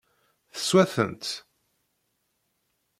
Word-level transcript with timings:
Teswa-tent? 0.55 1.25